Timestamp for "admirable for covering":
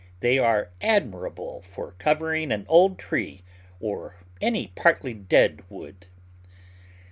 0.81-2.51